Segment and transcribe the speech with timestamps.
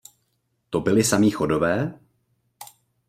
[0.69, 1.99] To byli samí Chodové?